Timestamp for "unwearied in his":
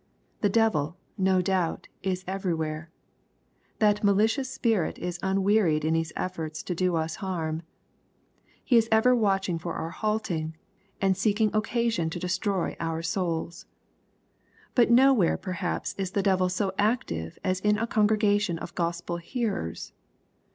5.21-6.11